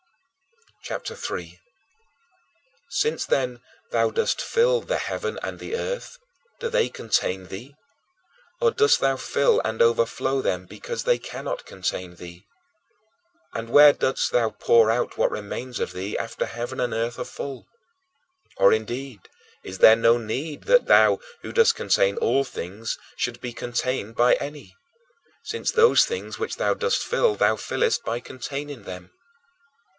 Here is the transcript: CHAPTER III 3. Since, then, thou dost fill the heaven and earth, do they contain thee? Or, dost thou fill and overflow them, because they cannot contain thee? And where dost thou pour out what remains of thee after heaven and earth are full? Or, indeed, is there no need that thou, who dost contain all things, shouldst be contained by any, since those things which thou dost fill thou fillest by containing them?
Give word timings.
CHAPTER 0.81 1.13
III 1.13 1.19
3. 1.45 1.59
Since, 2.89 3.25
then, 3.27 3.61
thou 3.91 4.09
dost 4.09 4.41
fill 4.41 4.81
the 4.81 4.97
heaven 4.97 5.37
and 5.43 5.61
earth, 5.61 6.17
do 6.59 6.69
they 6.69 6.89
contain 6.89 7.49
thee? 7.49 7.75
Or, 8.59 8.71
dost 8.71 8.99
thou 8.99 9.15
fill 9.15 9.61
and 9.63 9.79
overflow 9.79 10.41
them, 10.41 10.65
because 10.65 11.03
they 11.03 11.19
cannot 11.19 11.67
contain 11.67 12.15
thee? 12.15 12.47
And 13.53 13.69
where 13.69 13.93
dost 13.93 14.31
thou 14.31 14.49
pour 14.49 14.89
out 14.89 15.19
what 15.19 15.29
remains 15.29 15.79
of 15.79 15.93
thee 15.93 16.17
after 16.17 16.47
heaven 16.47 16.79
and 16.79 16.95
earth 16.95 17.19
are 17.19 17.23
full? 17.23 17.67
Or, 18.57 18.73
indeed, 18.73 19.29
is 19.63 19.77
there 19.77 19.95
no 19.95 20.17
need 20.17 20.63
that 20.63 20.87
thou, 20.87 21.19
who 21.43 21.51
dost 21.51 21.75
contain 21.75 22.17
all 22.17 22.43
things, 22.43 22.97
shouldst 23.17 23.39
be 23.39 23.53
contained 23.53 24.15
by 24.15 24.33
any, 24.37 24.73
since 25.43 25.71
those 25.71 26.05
things 26.05 26.39
which 26.39 26.55
thou 26.55 26.73
dost 26.73 27.03
fill 27.03 27.35
thou 27.35 27.55
fillest 27.55 28.03
by 28.03 28.19
containing 28.19 28.83
them? 28.83 29.11